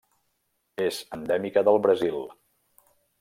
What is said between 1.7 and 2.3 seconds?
Brasil.